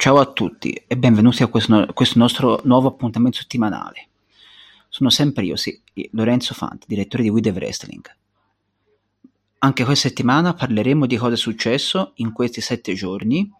Ciao 0.00 0.18
a 0.18 0.26
tutti 0.26 0.70
e 0.86 0.96
benvenuti 0.96 1.42
a 1.42 1.48
questo, 1.48 1.88
questo 1.92 2.20
nostro 2.20 2.60
nuovo 2.62 2.86
appuntamento 2.86 3.38
settimanale. 3.38 4.10
Sono 4.88 5.10
sempre 5.10 5.44
io, 5.44 5.56
sì, 5.56 5.76
Lorenzo 6.12 6.54
Fanti, 6.54 6.86
direttore 6.86 7.24
di 7.24 7.40
The 7.40 7.50
Wrestling. 7.50 8.16
Anche 9.58 9.84
questa 9.84 10.06
settimana 10.06 10.54
parleremo 10.54 11.04
di 11.04 11.16
cosa 11.16 11.34
è 11.34 11.36
successo 11.36 12.12
in 12.18 12.30
questi 12.30 12.60
sette 12.60 12.94
giorni 12.94 13.50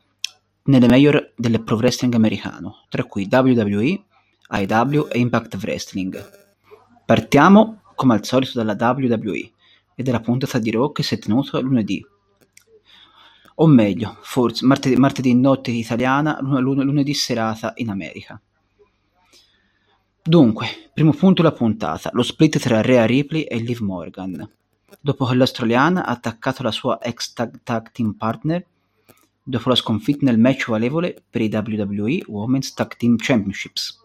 nelle 0.66 0.86
major 0.86 1.32
del 1.34 1.60
pro 1.60 1.74
wrestling 1.74 2.14
americano, 2.14 2.84
tra 2.88 3.02
cui 3.02 3.26
WWE, 3.28 4.04
AEW 4.46 5.08
e 5.10 5.18
Impact 5.18 5.58
Wrestling. 5.60 6.30
Partiamo, 7.04 7.80
come 7.96 8.14
al 8.14 8.24
solito, 8.24 8.62
dalla 8.62 8.76
WWE 8.78 9.50
e 9.96 10.02
dalla 10.04 10.20
puntata 10.20 10.60
di 10.60 10.70
Raw 10.70 10.92
che 10.92 11.02
si 11.02 11.16
è 11.16 11.18
tenuta 11.18 11.58
lunedì, 11.58 12.00
o 13.60 13.66
meglio, 13.66 14.18
forse 14.20 14.64
martedì, 14.64 14.96
martedì 14.96 15.34
notte 15.34 15.70
italiana, 15.70 16.38
lunedì 16.40 17.14
serata 17.14 17.72
in 17.76 17.90
America. 17.90 18.40
Dunque, 20.22 20.90
primo 20.92 21.12
punto 21.12 21.42
della 21.42 21.54
puntata, 21.54 22.10
lo 22.12 22.22
split 22.22 22.58
tra 22.58 22.82
Rhea 22.82 23.04
Ripley 23.06 23.42
e 23.42 23.56
Liv 23.56 23.80
Morgan. 23.80 24.48
Dopo 25.00 25.26
che 25.26 25.34
l'australiana 25.34 26.04
ha 26.04 26.12
attaccato 26.12 26.62
la 26.62 26.70
sua 26.70 27.00
ex 27.00 27.32
tag, 27.32 27.60
tag 27.64 27.90
team 27.90 28.12
partner, 28.12 28.64
dopo 29.42 29.68
la 29.70 29.74
sconfitta 29.74 30.24
nel 30.26 30.38
match 30.38 30.68
valevole 30.68 31.20
per 31.28 31.40
i 31.40 31.50
WWE 31.52 32.24
Women's 32.26 32.74
Tag 32.74 32.96
Team 32.96 33.16
Championships. 33.16 33.98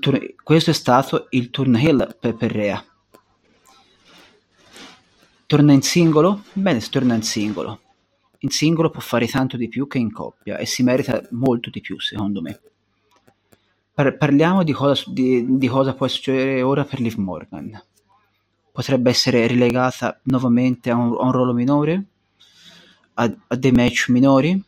Tur- 0.00 0.34
questo 0.42 0.70
è 0.70 0.74
stato 0.74 1.28
il 1.30 1.48
turn 1.50 1.76
heel 1.76 2.16
per, 2.20 2.34
per 2.34 2.50
Rhea. 2.50 2.84
Torna 5.46 5.72
in 5.72 5.82
singolo? 5.82 6.42
Bene, 6.52 6.80
torna 6.80 7.14
in 7.14 7.22
singolo 7.22 7.80
in 8.38 8.50
singolo 8.50 8.90
può 8.90 9.00
fare 9.00 9.26
tanto 9.26 9.56
di 9.56 9.68
più 9.68 9.86
che 9.86 9.98
in 9.98 10.12
coppia 10.12 10.58
e 10.58 10.66
si 10.66 10.82
merita 10.82 11.26
molto 11.30 11.70
di 11.70 11.80
più, 11.80 11.98
secondo 12.00 12.40
me. 12.40 12.60
Par- 13.92 14.16
parliamo 14.16 14.62
di 14.62 14.72
cosa, 14.72 15.02
di, 15.06 15.58
di 15.58 15.66
cosa, 15.66 15.94
può 15.94 16.06
succedere 16.06 16.62
ora 16.62 16.84
per 16.84 17.00
Liv 17.00 17.16
Morgan. 17.16 17.82
Potrebbe 18.70 19.10
essere 19.10 19.46
relegata 19.48 20.20
nuovamente 20.24 20.90
a 20.90 20.94
un, 20.94 21.16
a 21.18 21.24
un 21.24 21.32
ruolo 21.32 21.52
minore? 21.52 22.04
A, 23.14 23.36
a, 23.48 23.56
dei 23.56 23.72
match 23.72 24.08
minori? 24.10 24.62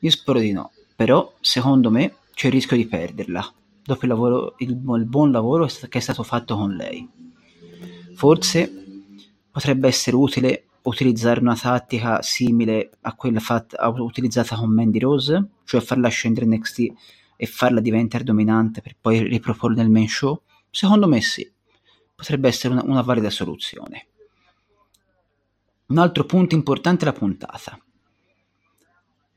Io 0.00 0.10
spero 0.10 0.40
di 0.40 0.50
no, 0.50 0.72
però 0.96 1.32
secondo 1.40 1.90
me 1.90 2.16
c'è 2.34 2.48
il 2.48 2.54
rischio 2.54 2.76
di 2.76 2.86
perderla 2.86 3.52
dopo 3.84 4.04
il, 4.04 4.10
lavoro, 4.10 4.54
il, 4.58 4.70
il 4.70 5.04
buon 5.04 5.30
lavoro 5.30 5.66
che 5.66 5.98
è 5.98 6.00
stato 6.00 6.24
fatto 6.24 6.56
con 6.56 6.74
lei. 6.74 7.08
Forse 8.16 8.84
potrebbe 9.50 9.86
essere 9.86 10.16
utile 10.16 10.65
utilizzare 10.86 11.40
una 11.40 11.56
tattica 11.56 12.22
simile 12.22 12.90
a 13.02 13.14
quella 13.14 13.40
fatta, 13.40 13.88
utilizzata 13.88 14.56
con 14.56 14.72
Mandy 14.72 14.98
Rose, 14.98 15.48
cioè 15.64 15.80
farla 15.80 16.08
scendere 16.08 16.46
NXT 16.46 16.80
e 17.36 17.46
farla 17.46 17.80
diventare 17.80 18.24
dominante 18.24 18.80
per 18.80 18.96
poi 19.00 19.22
riproporre 19.22 19.74
nel 19.74 19.90
main 19.90 20.08
show? 20.08 20.42
Secondo 20.70 21.08
me 21.08 21.20
sì, 21.20 21.50
potrebbe 22.14 22.48
essere 22.48 22.74
una, 22.74 22.82
una 22.84 23.02
valida 23.02 23.30
soluzione. 23.30 24.06
Un 25.86 25.98
altro 25.98 26.24
punto 26.24 26.54
importante 26.54 27.02
è 27.02 27.06
la 27.06 27.12
puntata. 27.12 27.78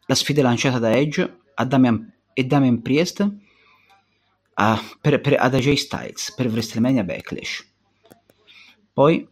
La 0.06 0.16
sfida 0.16 0.42
lanciata 0.42 0.80
da 0.80 0.92
Edge 0.92 1.38
a 1.54 1.66
Damian, 1.66 2.14
e 2.34 2.44
Damian 2.46 2.82
Priest 2.82 3.28
a, 4.54 4.82
per, 5.00 5.22
per, 5.22 5.36
ad 5.40 5.54
AJ 5.54 5.74
Styles 5.74 6.34
per 6.34 6.48
WrestleMania 6.48 7.04
Backlash. 7.04 7.68
Poi 8.92 9.28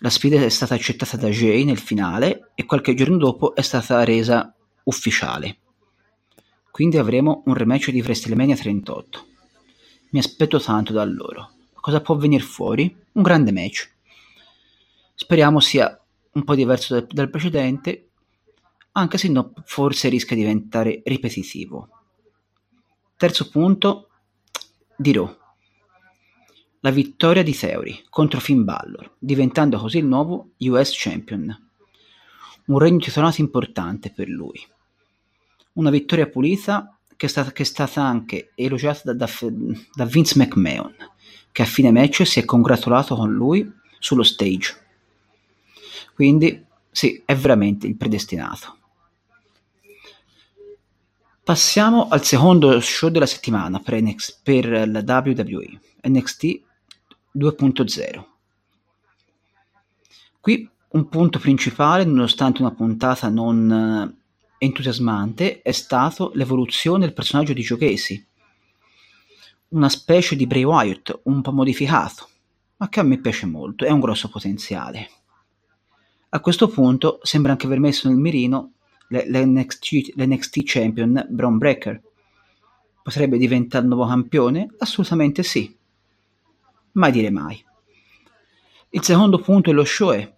la 0.00 0.10
sfida 0.10 0.42
è 0.42 0.48
stata 0.50 0.74
accettata 0.74 1.16
da 1.16 1.28
Jay 1.28 1.64
nel 1.64 1.78
finale 1.78 2.50
e 2.54 2.66
qualche 2.66 2.92
giorno 2.94 3.16
dopo 3.16 3.54
è 3.54 3.62
stata 3.62 4.04
resa 4.04 4.54
ufficiale. 4.84 5.58
Quindi 6.70 6.98
avremo 6.98 7.42
un 7.46 7.54
rematch 7.54 7.90
di 7.90 8.02
WrestleMania 8.02 8.56
38. 8.56 9.26
Mi 10.10 10.18
aspetto 10.18 10.60
tanto 10.60 10.92
da 10.92 11.04
loro. 11.04 11.52
Cosa 11.72 12.02
può 12.02 12.14
venire 12.16 12.42
fuori? 12.42 12.94
Un 13.12 13.22
grande 13.22 13.52
match. 13.52 13.90
Speriamo 15.14 15.60
sia 15.60 15.98
un 16.32 16.44
po' 16.44 16.54
diverso 16.54 16.92
dal, 16.92 17.06
dal 17.06 17.30
precedente, 17.30 18.10
anche 18.92 19.16
se 19.16 19.28
no, 19.28 19.54
forse 19.64 20.10
rischia 20.10 20.36
di 20.36 20.42
diventare 20.42 21.00
ripetitivo. 21.06 21.88
Terzo 23.16 23.48
punto, 23.48 24.10
dirò 24.94 25.34
la 26.86 26.92
vittoria 26.92 27.42
di 27.42 27.52
Theory 27.52 28.04
contro 28.08 28.38
Finn 28.38 28.62
Balor, 28.62 29.16
diventando 29.18 29.76
così 29.76 29.98
il 29.98 30.06
nuovo 30.06 30.50
US 30.58 30.92
Champion. 30.94 31.68
Un 32.66 32.78
regno 32.78 33.00
titolato 33.00 33.40
importante 33.40 34.12
per 34.12 34.28
lui. 34.28 34.64
Una 35.72 35.90
vittoria 35.90 36.28
pulita 36.28 36.96
che 37.16 37.26
è 37.26 37.28
stata, 37.28 37.50
che 37.50 37.64
è 37.64 37.66
stata 37.66 38.02
anche 38.02 38.52
elogiata 38.54 39.12
da, 39.12 39.26
da, 39.26 39.50
da 39.94 40.04
Vince 40.04 40.38
McMahon, 40.38 40.94
che 41.50 41.62
a 41.62 41.64
fine 41.64 41.90
match 41.90 42.24
si 42.24 42.38
è 42.38 42.44
congratulato 42.44 43.16
con 43.16 43.32
lui 43.32 43.68
sullo 43.98 44.22
stage. 44.22 44.76
Quindi 46.14 46.64
sì, 46.88 47.20
è 47.24 47.34
veramente 47.34 47.88
il 47.88 47.96
predestinato. 47.96 48.76
Passiamo 51.42 52.06
al 52.06 52.24
secondo 52.24 52.78
show 52.80 53.08
della 53.08 53.26
settimana 53.26 53.80
per, 53.80 54.00
NXT, 54.00 54.38
per 54.44 54.88
la 54.88 55.02
WWE, 55.04 55.80
NXT 56.02 56.64
2.0. 57.36 58.24
Qui 60.40 60.70
un 60.88 61.08
punto 61.08 61.38
principale, 61.38 62.04
nonostante 62.04 62.62
una 62.62 62.72
puntata 62.72 63.28
non 63.28 63.70
eh, 63.70 64.64
entusiasmante, 64.64 65.60
è 65.60 65.72
stato 65.72 66.30
l'evoluzione 66.34 67.00
del 67.00 67.12
personaggio 67.12 67.52
di 67.52 67.62
Casey. 67.62 68.24
Una 69.68 69.88
specie 69.90 70.36
di 70.36 70.46
Bray 70.46 70.64
Wyatt 70.64 71.20
un 71.24 71.42
po' 71.42 71.52
modificato, 71.52 72.28
ma 72.76 72.88
che 72.88 73.00
a 73.00 73.02
me 73.02 73.18
piace 73.18 73.44
molto, 73.44 73.84
è 73.84 73.90
un 73.90 74.00
grosso 74.00 74.28
potenziale. 74.28 75.10
A 76.30 76.40
questo 76.40 76.68
punto 76.68 77.18
sembra 77.22 77.52
anche 77.52 77.66
aver 77.66 77.80
messo 77.80 78.08
nel 78.08 78.16
mirino 78.16 78.72
l'NXT, 79.08 80.14
l'NXT 80.14 80.62
Champion 80.64 81.26
Braun 81.28 81.58
Breaker. 81.58 82.00
Potrebbe 83.02 83.36
diventare 83.36 83.84
il 83.84 83.90
nuovo 83.90 84.08
campione? 84.08 84.74
Assolutamente 84.78 85.42
sì 85.42 85.75
mai 86.96 87.12
dire 87.12 87.30
mai. 87.30 87.62
Il 88.90 89.02
secondo 89.02 89.38
punto 89.38 89.70
dello 89.70 89.84
show 89.84 90.10
è 90.12 90.34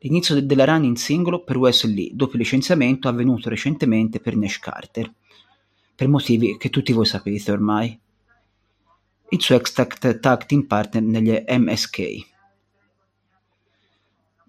l'inizio 0.00 0.40
della 0.40 0.64
run 0.64 0.84
in 0.84 0.96
singolo 0.96 1.42
per 1.42 1.56
Wesley 1.56 2.10
dopo 2.14 2.32
il 2.32 2.38
licenziamento 2.38 3.08
avvenuto 3.08 3.48
recentemente 3.48 4.20
per 4.20 4.36
Nash 4.36 4.58
Carter, 4.58 5.12
per 5.94 6.08
motivi 6.08 6.56
che 6.56 6.70
tutti 6.70 6.92
voi 6.92 7.04
sapete 7.04 7.50
ormai. 7.50 7.98
Il 9.32 9.40
suo 9.40 9.56
ex 9.56 9.72
tag 9.72 10.46
team 10.46 10.66
partner 10.66 11.02
negli 11.02 11.44
MSK. 11.46 12.28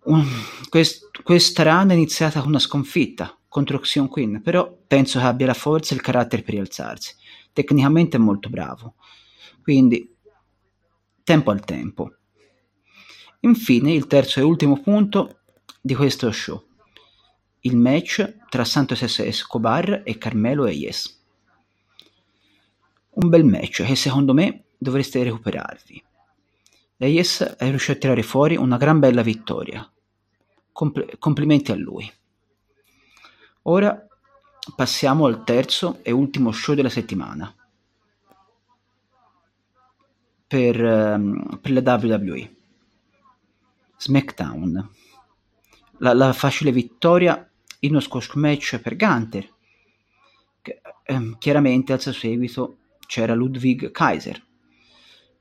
Um, 0.03 0.27
quest, 0.69 1.21
questa 1.21 1.63
run 1.63 1.89
è 1.89 1.93
iniziata 1.93 2.39
con 2.39 2.49
una 2.49 2.59
sconfitta 2.59 3.37
contro 3.47 3.79
Xion 3.79 4.07
Queen, 4.07 4.41
però 4.41 4.75
penso 4.87 5.19
che 5.19 5.25
abbia 5.25 5.45
la 5.45 5.53
forza 5.53 5.93
e 5.93 5.97
il 5.97 6.01
carattere 6.01 6.41
per 6.41 6.55
rialzarsi. 6.55 7.15
Tecnicamente 7.53 8.17
è 8.17 8.19
molto 8.19 8.49
bravo. 8.49 8.95
Quindi 9.61 10.10
tempo 11.31 11.51
al 11.51 11.63
tempo. 11.63 12.15
Infine, 13.39 13.93
il 13.93 14.05
terzo 14.05 14.41
e 14.41 14.43
ultimo 14.43 14.81
punto 14.81 15.39
di 15.79 15.95
questo 15.95 16.29
show, 16.29 16.61
il 17.61 17.77
match 17.77 18.39
tra 18.49 18.65
Santos 18.65 19.01
Escobar 19.19 20.01
e 20.03 20.17
Carmelo 20.17 20.65
Hayes. 20.65 21.23
Un 23.11 23.29
bel 23.29 23.45
match 23.45 23.81
che 23.85 23.95
secondo 23.95 24.33
me 24.33 24.65
dovreste 24.77 25.23
recuperarvi. 25.23 26.03
Hayes 26.97 27.55
è 27.57 27.69
riuscito 27.69 27.93
a 27.93 28.01
tirare 28.01 28.23
fuori 28.23 28.57
una 28.57 28.75
gran 28.75 28.99
bella 28.99 29.21
vittoria. 29.21 29.89
Compl- 30.73 31.17
complimenti 31.17 31.71
a 31.71 31.75
lui. 31.75 32.11
Ora 33.63 34.05
passiamo 34.75 35.27
al 35.27 35.45
terzo 35.45 35.99
e 36.01 36.11
ultimo 36.11 36.51
show 36.51 36.75
della 36.75 36.89
settimana 36.89 37.55
per, 40.51 40.83
ehm, 40.83 41.59
per 41.61 41.71
la 41.71 41.79
WWE. 41.79 42.55
SmackDown. 43.95 44.89
La, 45.99 46.13
la, 46.13 46.33
facile 46.33 46.73
vittoria 46.73 47.49
in 47.79 47.91
uno 47.91 48.01
squash 48.01 48.33
match 48.33 48.77
per 48.79 48.97
Gunter. 48.97 49.49
Che, 50.61 50.81
ehm, 51.05 51.37
chiaramente 51.37 51.93
al 51.93 52.01
suo 52.01 52.11
seguito 52.11 52.77
c'era 53.07 53.33
Ludwig 53.33 53.91
Kaiser. 53.91 54.45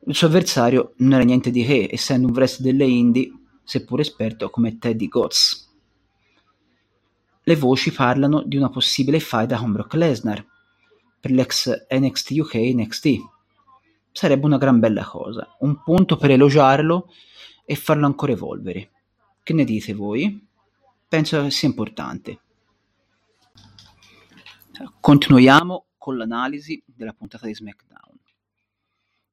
Il 0.06 0.14
suo 0.14 0.28
avversario 0.28 0.92
non 0.98 1.14
era 1.14 1.24
niente 1.24 1.50
di 1.50 1.64
che, 1.64 1.88
essendo 1.90 2.28
un 2.28 2.32
wrestler 2.32 2.70
delle 2.70 2.88
indie, 2.88 3.32
seppur 3.64 3.98
esperto 3.98 4.48
come 4.48 4.78
Teddy 4.78 5.08
Gotts. 5.08 5.72
Le 7.42 7.56
voci 7.56 7.90
parlano 7.90 8.44
di 8.44 8.56
una 8.56 8.70
possibile 8.70 9.18
faida 9.18 9.58
con 9.58 9.72
Brock 9.72 9.92
Lesnar 9.94 10.46
per 11.18 11.32
l'ex 11.32 11.68
NXT 11.90 12.30
UK 12.30 12.54
NXT 12.54 13.38
sarebbe 14.12 14.46
una 14.46 14.58
gran 14.58 14.78
bella 14.78 15.04
cosa, 15.04 15.56
un 15.60 15.82
punto 15.82 16.16
per 16.16 16.30
elogiarlo 16.30 17.12
e 17.64 17.74
farlo 17.76 18.06
ancora 18.06 18.32
evolvere. 18.32 18.90
Che 19.42 19.52
ne 19.52 19.64
dite 19.64 19.94
voi? 19.94 20.46
Penso 21.08 21.50
sia 21.50 21.68
importante. 21.68 22.40
continuiamo 25.00 25.86
con 25.98 26.16
l'analisi 26.16 26.82
della 26.86 27.12
puntata 27.12 27.46
di 27.46 27.54
SmackDown. 27.54 28.18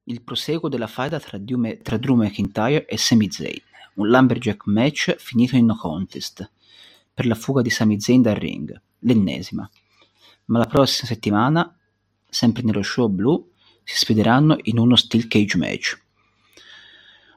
Il 0.04 0.22
proseguo 0.22 0.68
della 0.68 0.86
faida 0.86 1.18
tra 1.18 1.38
Drew, 1.38 1.78
tra 1.82 1.96
Drew 1.96 2.16
McIntyre 2.16 2.86
e 2.86 2.98
Sami 2.98 3.30
Zayn, 3.30 3.60
un 3.94 4.08
lumberjack 4.08 4.66
match 4.66 5.16
finito 5.16 5.56
in 5.56 5.66
no 5.66 5.76
contest 5.76 6.50
per 7.12 7.26
la 7.26 7.34
fuga 7.34 7.62
di 7.62 7.70
Sami 7.70 8.00
Zayn 8.00 8.22
dal 8.22 8.34
ring, 8.34 8.78
l'ennesima. 9.00 9.68
Ma 10.46 10.58
la 10.58 10.66
prossima 10.66 11.08
settimana, 11.08 11.76
sempre 12.28 12.62
nello 12.62 12.82
show 12.82 13.08
blu, 13.08 13.50
si 13.88 13.96
sfideranno 13.96 14.58
in 14.64 14.78
uno 14.78 14.96
steel 14.96 15.28
cage 15.28 15.56
match. 15.56 15.98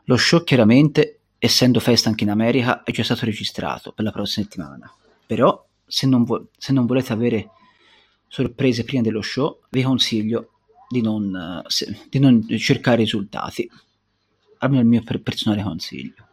Lo 0.04 0.18
show 0.18 0.44
chiaramente, 0.44 1.20
essendo 1.40 1.80
festa 1.80 2.10
anche 2.10 2.26
in 2.26 2.30
America, 2.30 2.84
è 2.84 2.92
già 2.92 3.06
stato 3.06 3.24
registrato 3.24 3.94
per 3.94 4.04
la 4.04 4.12
prossima 4.12 4.46
settimana. 4.46 4.94
Però, 5.26 5.66
se 5.86 6.08
non, 6.08 6.26
vo- 6.26 6.50
se 6.58 6.74
non 6.74 6.86
volete 6.86 7.14
avere 7.14 7.52
sorprese 8.28 8.84
prima 8.84 9.02
dello 9.02 9.22
show, 9.22 9.62
vi 9.70 9.82
consiglio 9.82 10.52
di 10.90 11.02
non, 11.02 11.64
se, 11.68 12.08
di 12.10 12.20
non 12.20 12.46
cercare 12.58 12.98
risultati, 12.98 13.72
almeno 14.58 14.82
il 14.82 14.88
mio 14.88 15.04
per- 15.04 15.22
personale 15.22 15.64
consiglio. 15.64 16.28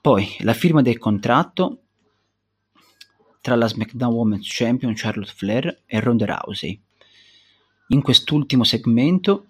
Poi 0.00 0.38
la 0.40 0.54
firma 0.54 0.82
del 0.82 0.98
contratto 0.98 1.82
tra 3.40 3.54
la 3.54 3.68
SmackDown 3.68 4.12
Women's 4.12 4.48
Champion 4.50 4.92
Charlotte 4.96 5.32
Flair 5.32 5.82
e 5.86 6.00
Ronda 6.00 6.24
Rousey. 6.24 6.80
In 7.88 8.00
quest'ultimo 8.00 8.64
segmento 8.64 9.46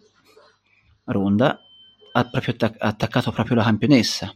Ronda 1.04 1.60
ha 2.12 2.28
proprio 2.28 2.54
attac- 2.54 2.76
attaccato 2.78 3.30
proprio 3.30 3.56
la 3.56 3.64
campionessa, 3.64 4.34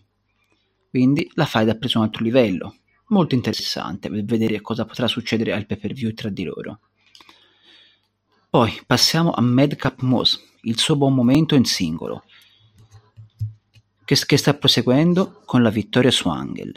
quindi 0.88 1.31
la 1.34 1.44
fight 1.44 1.69
ha 1.69 1.75
preso 1.75 1.98
un 1.98 2.04
altro 2.04 2.22
livello. 2.22 2.76
Molto 3.08 3.34
interessante 3.34 4.08
per 4.08 4.25
vedere 4.25 4.60
cosa 4.60 4.84
potrà 4.84 5.06
succedere 5.06 5.52
al 5.52 5.66
pay 5.66 5.76
per 5.78 5.93
view 5.93 6.12
tra 6.12 6.28
di 6.28 6.44
loro. 6.44 6.81
Poi 8.48 8.82
passiamo 8.87 9.32
a 9.32 9.40
Madcap 9.40 10.00
Moss, 10.00 10.40
il 10.62 10.78
suo 10.78 10.96
buon 10.96 11.14
momento 11.14 11.54
in 11.54 11.64
singolo, 11.64 12.25
che, 14.04 14.16
che 14.16 14.37
sta 14.37 14.54
proseguendo 14.54 15.42
con 15.44 15.62
la 15.62 15.70
vittoria 15.70 16.10
su 16.10 16.28
Angel. 16.28 16.72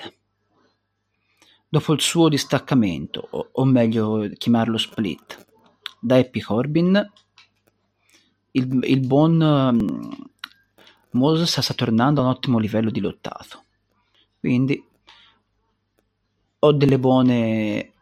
Dopo 1.68 1.94
il 1.94 2.02
suo 2.02 2.30
distaccamento, 2.30 3.28
o, 3.30 3.50
o 3.52 3.66
meglio 3.66 4.30
chiamarlo 4.38 4.78
split, 4.78 5.48
da 6.00 6.16
Happy 6.18 6.40
Corbin, 6.40 7.12
il, 8.52 8.80
il 8.84 9.06
buon 9.06 9.42
um, 9.42 10.30
Moses 11.12 11.60
sta 11.60 11.74
tornando 11.74 12.22
a 12.22 12.26
un 12.26 12.30
ottimo 12.30 12.60
livello 12.60 12.90
di 12.90 13.00
lottato. 13.00 13.64
Quindi 14.40 14.84
ho 16.60 16.72
delle 16.74 17.00
buone 17.00 17.94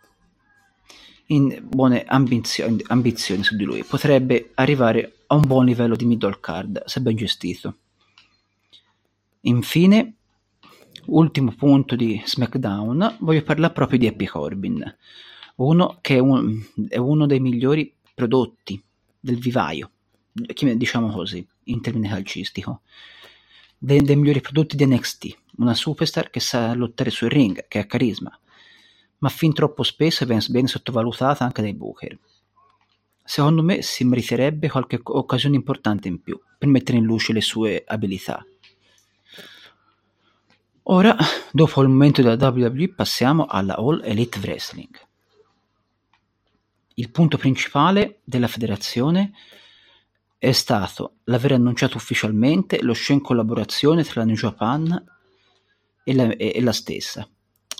in 1.28 1.62
buone 1.62 2.04
ambizioni, 2.06 2.82
ambizioni 2.88 3.44
su 3.44 3.56
di 3.56 3.64
lui. 3.64 3.84
Potrebbe 3.84 4.52
arrivare 4.56 5.24
a 5.28 5.36
un 5.36 5.42
buon 5.42 5.66
livello 5.66 5.96
di 5.96 6.06
middle 6.06 6.38
card 6.40 6.84
se 6.86 7.02
ben 7.02 7.16
gestito. 7.16 7.76
Infine, 9.42 10.16
ultimo 11.06 11.54
punto 11.54 11.96
di 11.96 12.22
SmackDown, 12.26 13.18
voglio 13.20 13.44
parlare 13.44 13.74
proprio 13.74 14.00
di 14.00 14.08
Happy 14.08 14.26
Corbin, 14.26 14.98
uno 15.58 15.98
che 16.02 16.16
è, 16.16 16.20
un, 16.20 16.62
è 16.88 16.98
uno 16.98 17.26
dei 17.26 17.40
migliori 17.40 17.94
prodotti 18.14 18.82
del 19.20 19.38
vivaio, 19.38 19.92
diciamo 20.32 21.12
così, 21.12 21.46
in 21.66 21.82
termini 21.82 22.10
calcistico, 22.10 22.82
dei, 23.78 24.02
dei 24.02 24.16
migliori 24.16 24.42
prodotti 24.42 24.76
di 24.76 24.86
NXT, 24.86 25.38
una 25.58 25.74
superstar 25.74 26.30
che 26.30 26.40
sa 26.40 26.74
lottare 26.74 27.10
sul 27.10 27.30
ring, 27.30 27.68
che 27.68 27.80
ha 27.80 27.86
carisma, 27.86 28.38
ma 29.20 29.30
fin 29.30 29.54
troppo 29.54 29.84
spesso 29.84 30.26
viene 30.26 30.68
sottovalutata 30.68 31.44
anche 31.44 31.62
dai 31.62 31.74
Booker. 31.74 32.18
Secondo 33.24 33.62
me 33.62 33.82
si 33.82 34.06
meriterebbe 34.06 34.70
qualche 34.70 35.02
occasione 35.04 35.56
importante 35.56 36.08
in 36.08 36.22
più 36.22 36.40
per 36.58 36.70
mettere 36.70 36.98
in 36.98 37.04
luce 37.04 37.34
le 37.34 37.42
sue 37.42 37.84
abilità. 37.86 38.46
Ora, 40.90 41.18
dopo 41.52 41.82
il 41.82 41.90
momento 41.90 42.22
della 42.22 42.50
WWE, 42.50 42.94
passiamo 42.94 43.46
alla 43.46 43.76
All 43.76 44.02
Elite 44.06 44.40
Wrestling. 44.40 45.07
Il 47.00 47.12
punto 47.12 47.38
principale 47.38 48.22
della 48.24 48.48
federazione 48.48 49.32
è 50.40 50.52
stato 50.52 51.18
l'aver 51.26 51.52
annunciato 51.52 51.96
ufficialmente 51.96 52.82
lo 52.82 52.96
show 52.96 53.16
in 53.16 53.22
collaborazione 53.22 54.04
tra 54.04 54.22
la 54.22 54.26
New 54.26 54.36
Japan 54.36 55.06
e 56.04 56.14
la, 56.16 56.36
e 56.36 56.60
la 56.60 56.72
stessa, 56.72 57.30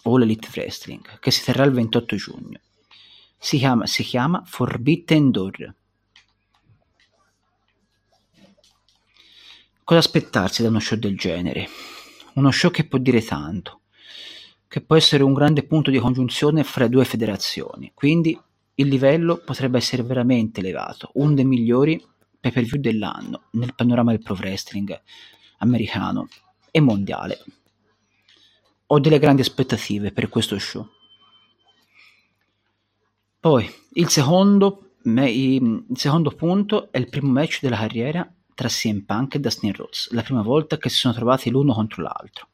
All 0.04 0.22
Elite 0.22 0.50
Wrestling, 0.54 1.18
che 1.18 1.32
si 1.32 1.44
terrà 1.44 1.64
il 1.64 1.72
28 1.72 2.16
giugno. 2.16 2.60
Si 3.40 3.58
chiama, 3.58 3.88
si 3.88 4.04
chiama 4.04 4.44
Forbidden 4.46 5.32
Door. 5.32 5.76
Cosa 9.84 10.00
aspettarsi 10.00 10.62
da 10.62 10.68
uno 10.68 10.80
show 10.80 11.00
del 11.00 11.18
genere? 11.18 11.68
Uno 12.36 12.52
show 12.52 12.70
che 12.70 12.86
può 12.86 13.00
dire 13.00 13.24
tanto, 13.24 13.82
che 14.68 14.82
può 14.82 14.96
essere 14.96 15.24
un 15.24 15.34
grande 15.34 15.64
punto 15.64 15.90
di 15.90 15.98
congiunzione 15.98 16.64
fra 16.64 16.84
le 16.84 16.92
due 16.92 17.04
federazioni, 17.04 17.92
quindi 17.96 18.40
il 18.80 18.88
livello 18.88 19.38
potrebbe 19.38 19.78
essere 19.78 20.04
veramente 20.04 20.60
elevato, 20.60 21.12
uno 21.16 21.34
dei 21.34 21.46
migliori 21.46 22.04
pay 22.40 22.52
per 22.52 22.64
view 22.64 22.82
dell'anno 22.82 23.44
nel 23.52 23.74
panorama 23.76 24.12
del 24.12 24.22
pro 24.22 24.36
wrestling 24.36 25.00
americano 25.60 26.28
e 26.72 26.80
mondiale 26.80 27.44
ho 28.90 29.00
delle 29.00 29.20
grandi 29.20 29.42
aspettative 29.42 30.12
per 30.12 30.30
questo 30.30 30.58
show. 30.60 30.88
Poi, 33.40 33.70
il 33.94 34.10
secondo, 34.10 34.94
il 35.04 35.86
secondo 35.94 36.32
punto 36.32 36.92
è 36.92 36.98
il 36.98 37.10
primo 37.10 37.32
match 37.32 37.60
della 37.62 37.78
carriera 37.78 38.30
tra 38.54 38.68
CM 38.68 39.02
Punk 39.02 39.36
e 39.36 39.40
Dustin 39.40 39.74
Rhodes, 39.74 40.12
la 40.12 40.24
prima 40.24 40.42
volta 40.42 40.78
che 40.78 40.90
si 40.90 40.98
sono 40.98 41.14
trovati 41.14 41.50
l'uno 41.50 41.74
contro 41.74 42.02
l'altro. 42.02 42.48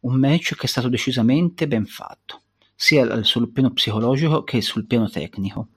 Un 0.00 0.18
match 0.18 0.54
che 0.54 0.64
è 0.64 0.68
stato 0.68 0.88
decisamente 0.88 1.66
ben 1.66 1.86
fatto, 1.86 2.42
sia 2.80 3.24
sul 3.24 3.50
piano 3.50 3.72
psicologico 3.72 4.44
che 4.44 4.62
sul 4.62 4.86
piano 4.86 5.10
tecnico. 5.10 5.70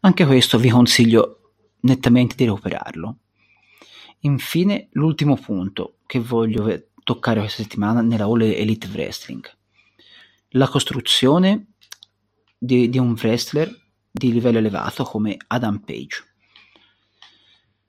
Anche 0.00 0.26
questo 0.26 0.58
vi 0.58 0.68
consiglio 0.68 1.52
nettamente 1.82 2.34
di 2.34 2.46
recuperarlo. 2.46 3.18
Infine, 4.20 4.88
l'ultimo 4.92 5.36
punto 5.36 5.98
che 6.04 6.18
voglio 6.18 6.88
toccare 7.04 7.38
questa 7.38 7.62
settimana 7.62 8.00
nella 8.00 8.24
All 8.24 8.42
Elite 8.42 8.88
Wrestling. 8.88 9.48
La 10.48 10.66
costruzione 10.66 11.74
di, 12.58 12.88
di 12.88 12.98
un 12.98 13.12
wrestler 13.12 13.72
di 14.10 14.32
livello 14.32 14.58
elevato 14.58 15.04
come 15.04 15.36
Adam 15.46 15.78
Page 15.78 16.24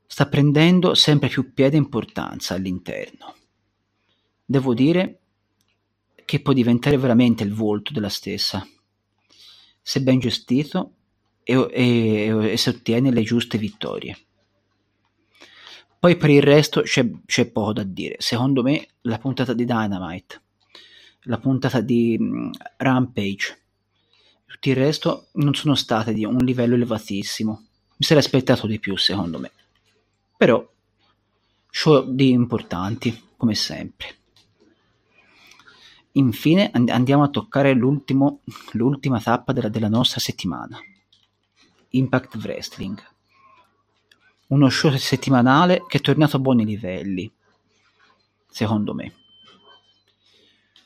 sta 0.05 0.27
prendendo 0.27 0.93
sempre 0.93 1.27
più 1.27 1.53
piede 1.53 1.75
e 1.75 1.79
importanza 1.79 2.53
all'interno. 2.53 3.33
Devo 4.45 4.75
dire 4.75 5.21
che 6.25 6.41
può 6.41 6.53
diventare 6.53 6.97
veramente 6.97 7.43
il 7.43 7.53
volto 7.53 7.93
della 7.93 8.09
stessa, 8.09 8.67
se 9.81 10.01
ben 10.01 10.19
gestito 10.19 10.93
e, 11.43 11.67
e, 11.71 12.51
e 12.51 12.57
se 12.57 12.71
ottiene 12.71 13.11
le 13.11 13.21
giuste 13.21 13.57
vittorie. 13.57 14.17
Poi 15.99 16.17
per 16.17 16.29
il 16.29 16.41
resto 16.41 16.81
c'è, 16.81 17.09
c'è, 17.25 17.49
poco 17.49 17.73
da 17.73 17.83
dire. 17.83 18.15
Secondo 18.19 18.61
me 18.61 18.87
la 19.01 19.17
puntata 19.17 19.53
di 19.53 19.65
Dynamite, 19.65 20.41
la 21.21 21.39
puntata 21.39 21.81
di 21.81 22.15
um, 22.19 22.51
Rampage, 22.77 23.59
tutto 24.45 24.69
il 24.69 24.75
resto 24.75 25.27
non 25.33 25.53
sono 25.55 25.75
state 25.75 26.13
di 26.13 26.25
un 26.25 26.37
livello 26.37 26.75
elevatissimo. 26.75 27.65
Mi 27.97 28.05
sarei 28.05 28.21
aspettato 28.21 28.67
di 28.67 28.79
più, 28.79 28.95
secondo 28.97 29.39
me. 29.39 29.51
Però, 30.37 30.63
show 31.69 32.07
di 32.07 32.29
importanti, 32.29 33.29
come 33.37 33.55
sempre. 33.55 34.15
Infine 36.17 36.71
andiamo 36.71 37.23
a 37.23 37.29
toccare 37.29 37.73
l'ultima 37.73 39.19
tappa 39.21 39.53
della, 39.53 39.69
della 39.69 39.89
nostra 39.89 40.19
settimana. 40.19 40.77
Impact 41.89 42.35
Wrestling 42.35 43.13
uno 44.47 44.69
show 44.69 44.95
settimanale 44.95 45.83
che 45.87 45.97
è 45.97 46.01
tornato 46.01 46.37
a 46.37 46.39
buoni 46.39 46.65
livelli, 46.65 47.31
secondo 48.49 48.93
me. 48.93 49.13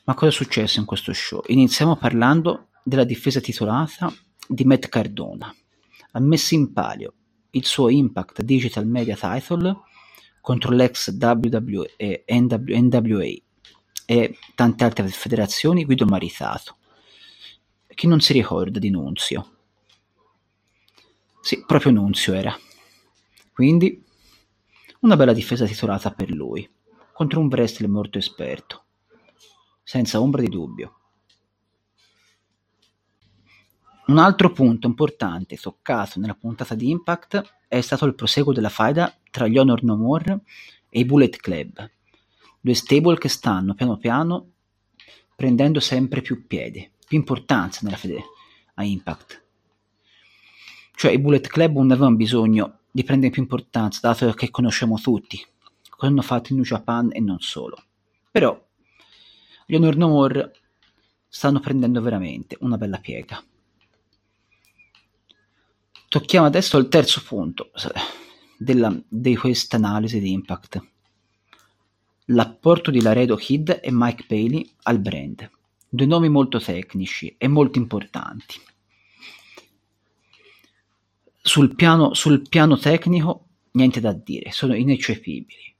Ma 0.04 0.14
cosa 0.14 0.30
è 0.30 0.32
successo 0.32 0.80
in 0.80 0.86
questo 0.86 1.12
show? 1.12 1.42
Iniziamo 1.46 1.96
parlando 1.96 2.68
della 2.82 3.04
difesa 3.04 3.40
titolata 3.40 4.12
di 4.46 4.64
Matt 4.64 4.88
Cardona. 4.88 5.54
Ha 6.12 6.20
messo 6.20 6.54
in 6.54 6.72
palio 6.72 7.14
il 7.50 7.66
suo 7.66 7.90
Impact 7.90 8.42
Digital 8.42 8.86
Media 8.86 9.16
Title 9.16 9.76
contro 10.40 10.72
l'ex 10.72 11.14
WWE 11.16 12.24
NWA 12.26 13.32
e 14.10 14.36
tante 14.56 14.82
altre 14.82 15.06
federazioni 15.06 15.84
Guido 15.84 16.04
Maritato. 16.04 16.78
Chi 17.86 18.08
non 18.08 18.18
si 18.18 18.32
ricorda 18.32 18.80
di 18.80 18.90
Nunzio? 18.90 19.58
Sì, 21.40 21.62
proprio 21.64 21.92
Nunzio 21.92 22.32
era. 22.32 22.52
Quindi 23.52 24.04
una 25.02 25.14
bella 25.14 25.32
difesa 25.32 25.64
titolata 25.64 26.10
per 26.10 26.28
lui, 26.32 26.68
contro 27.12 27.38
un 27.38 27.46
wrestler 27.46 27.88
molto 27.88 28.18
esperto, 28.18 28.86
senza 29.84 30.20
ombra 30.20 30.40
di 30.42 30.48
dubbio. 30.48 30.98
Un 34.06 34.18
altro 34.18 34.50
punto 34.50 34.88
importante 34.88 35.56
toccato 35.56 36.18
nella 36.18 36.34
puntata 36.34 36.74
di 36.74 36.90
Impact 36.90 37.58
è 37.68 37.80
stato 37.80 38.06
il 38.06 38.16
proseguo 38.16 38.52
della 38.52 38.70
faida 38.70 39.16
tra 39.30 39.46
gli 39.46 39.56
Honor 39.56 39.84
No 39.84 39.94
More 39.94 40.40
e 40.88 40.98
i 40.98 41.04
Bullet 41.04 41.36
Club, 41.36 41.90
due 42.60 42.74
stable 42.74 43.18
che 43.18 43.28
stanno 43.28 43.74
piano 43.74 43.96
piano 43.96 44.52
prendendo 45.34 45.80
sempre 45.80 46.20
più 46.20 46.46
piede, 46.46 46.92
più 47.06 47.16
importanza 47.16 47.80
nella 47.82 47.96
fede 47.96 48.22
a 48.74 48.84
Impact. 48.84 49.44
Cioè 50.94 51.12
i 51.12 51.18
Bullet 51.18 51.46
Club 51.46 51.76
non 51.76 51.90
avevano 51.90 52.16
bisogno 52.16 52.80
di 52.90 53.04
prendere 53.04 53.32
più 53.32 53.40
importanza, 53.40 54.00
dato 54.02 54.30
che 54.32 54.50
conosciamo 54.50 54.98
tutti, 54.98 55.42
cosa 55.88 56.06
hanno 56.06 56.20
fatto 56.20 56.48
in 56.50 56.56
New 56.56 56.64
Japan 56.64 57.08
e 57.12 57.20
non 57.20 57.40
solo. 57.40 57.82
Però 58.30 58.68
gli 59.64 59.74
Honor 59.74 59.96
No 59.96 60.08
More 60.08 60.52
stanno 61.26 61.60
prendendo 61.60 62.02
veramente 62.02 62.56
una 62.60 62.76
bella 62.76 62.98
piega. 62.98 63.42
Tocchiamo 66.08 66.46
adesso 66.46 66.76
il 66.76 66.88
terzo 66.88 67.22
punto 67.22 67.70
della, 68.58 68.94
di 69.08 69.36
questa 69.36 69.76
analisi 69.76 70.18
di 70.20 70.32
impact. 70.32 70.89
L'apporto 72.32 72.92
di 72.92 73.02
Laredo 73.02 73.34
Kid 73.34 73.80
e 73.82 73.88
Mike 73.90 74.24
Bailey 74.28 74.68
al 74.84 75.00
brand. 75.00 75.50
Due 75.88 76.06
nomi 76.06 76.28
molto 76.28 76.60
tecnici 76.60 77.34
e 77.36 77.48
molto 77.48 77.78
importanti. 77.78 78.54
Sul 81.42 81.74
piano, 81.74 82.14
sul 82.14 82.48
piano 82.48 82.78
tecnico 82.78 83.46
niente 83.72 83.98
da 83.98 84.12
dire, 84.12 84.52
sono 84.52 84.76
ineccepibili. 84.76 85.74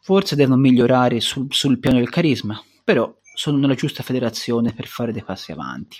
Forse 0.00 0.34
devono 0.34 0.60
migliorare 0.60 1.20
sul, 1.20 1.46
sul 1.50 1.78
piano 1.78 1.98
del 1.98 2.10
carisma, 2.10 2.60
però 2.82 3.16
sono 3.34 3.58
nella 3.58 3.74
giusta 3.74 4.02
federazione 4.02 4.72
per 4.72 4.88
fare 4.88 5.12
dei 5.12 5.22
passi 5.22 5.52
avanti. 5.52 5.98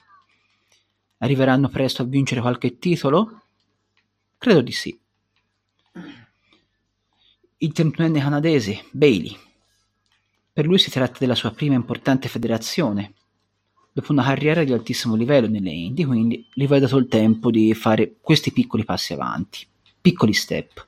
Arriveranno 1.18 1.68
presto 1.68 2.02
a 2.02 2.06
vincere 2.06 2.40
qualche 2.40 2.78
titolo? 2.78 3.42
Credo 4.36 4.62
di 4.62 4.72
sì. 4.72 4.98
Il 7.58 7.72
trentunenne 7.72 8.18
canadese, 8.18 8.86
Bailey. 8.90 9.50
Per 10.52 10.66
lui 10.66 10.78
si 10.78 10.90
tratta 10.90 11.18
della 11.18 11.34
sua 11.34 11.50
prima 11.50 11.74
importante 11.74 12.28
federazione, 12.28 13.14
dopo 13.92 14.12
una 14.12 14.22
carriera 14.22 14.64
di 14.64 14.72
altissimo 14.72 15.14
livello 15.14 15.48
nelle 15.48 15.70
Indie, 15.70 16.06
quindi 16.06 16.46
gli 16.52 16.66
va 16.66 16.78
dato 16.78 16.96
il 16.98 17.08
tempo 17.08 17.50
di 17.50 17.72
fare 17.74 18.16
questi 18.20 18.52
piccoli 18.52 18.84
passi 18.84 19.12
avanti, 19.12 19.66
piccoli 20.00 20.32
step. 20.32 20.86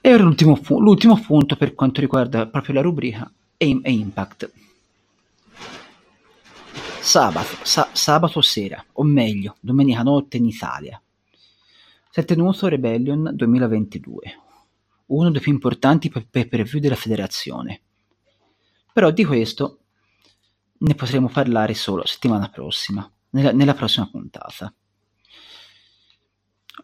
E 0.00 0.14
ora 0.14 0.22
l'ultimo, 0.22 0.58
l'ultimo 0.78 1.20
punto 1.20 1.56
per 1.56 1.74
quanto 1.74 2.00
riguarda 2.00 2.46
proprio 2.46 2.74
la 2.74 2.80
rubrica 2.80 3.30
è, 3.56 3.64
Impact. 3.64 4.52
Sabato, 7.00 7.56
sa- 7.62 7.90
sabato 7.92 8.40
sera, 8.40 8.84
o 8.92 9.02
meglio, 9.02 9.56
domenica 9.60 10.02
notte 10.02 10.36
in 10.36 10.46
Italia 10.46 11.00
si 12.12 12.18
è 12.18 12.24
tenuto 12.24 12.66
Rebellion 12.66 13.30
2022, 13.32 14.20
uno 15.10 15.30
dei 15.30 15.40
più 15.40 15.52
importanti 15.52 16.10
pay 16.10 16.46
per 16.46 16.62
view 16.62 16.80
della 16.80 16.96
federazione. 16.96 17.80
Però 18.92 19.10
di 19.10 19.24
questo 19.24 19.78
ne 20.78 20.94
potremo 20.94 21.28
parlare 21.28 21.74
solo 21.74 22.06
settimana 22.06 22.48
prossima, 22.48 23.10
nella, 23.30 23.52
nella 23.52 23.74
prossima 23.74 24.08
puntata. 24.08 24.72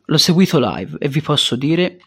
L'ho 0.08 0.18
seguito 0.18 0.58
live 0.60 0.98
e 0.98 1.08
vi 1.08 1.20
posso 1.20 1.56
dire 1.56 1.98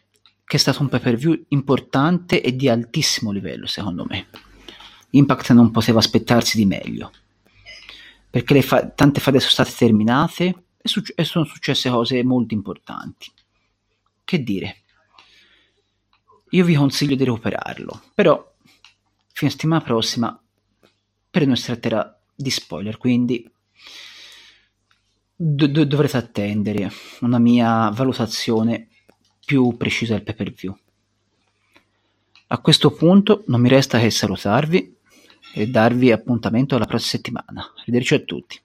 che 0.45 0.57
è 0.57 0.59
stato 0.59 0.81
un 0.81 0.89
pay 0.89 0.99
per 0.99 1.15
view 1.15 1.45
importante 1.49 2.41
e 2.41 2.55
di 2.55 2.69
altissimo 2.69 3.31
livello, 3.31 3.67
secondo 3.67 4.05
me. 4.05 4.27
Impact 5.11 5.51
non 5.51 5.71
poteva 5.71 5.99
aspettarsi 5.99 6.57
di 6.57 6.65
meglio, 6.65 7.11
perché 8.29 8.61
fa- 8.61 8.88
tante 8.89 9.19
fade 9.19 9.39
sono 9.39 9.51
state 9.51 9.73
terminate 9.75 10.63
e, 10.77 10.88
succe- 10.88 11.13
e 11.15 11.23
sono 11.23 11.45
successe 11.45 11.89
cose 11.89 12.23
molto 12.23 12.53
importanti. 12.53 13.31
Che 14.23 14.43
dire? 14.43 14.83
Io 16.51 16.65
vi 16.65 16.75
consiglio 16.75 17.15
di 17.15 17.24
recuperarlo, 17.24 18.01
però 18.15 18.56
fino 19.32 19.50
a 19.50 19.53
settimana 19.53 19.82
prossima 19.82 20.41
per 21.29 21.46
non 21.46 21.56
tratterà 21.56 22.20
di 22.36 22.50
spoiler, 22.50 22.98
quindi 22.98 23.48
do- 25.36 25.68
do- 25.68 25.86
dovrete 25.86 26.18
attendere 26.18 26.91
una 27.22 27.38
mia 27.38 27.89
valutazione 27.89 28.88
più 29.46 29.77
precisa 29.77 30.13
del 30.13 30.24
pay 30.24 30.36
per 30.36 30.51
view. 30.51 30.77
A 32.48 32.58
questo 32.60 32.91
punto 32.91 33.44
non 33.48 33.62
mi 33.62 33.70
resta 33.70 34.00
che 34.00 34.10
salutarvi 34.10 34.98
e 35.53 35.68
darvi 35.68 36.12
appuntamento 36.12 36.75
alla 36.75 36.86
prossima 36.86 37.12
settimana. 37.12 37.74
Arrivederci 37.77 38.13
a 38.15 38.20
tutti. 38.20 38.60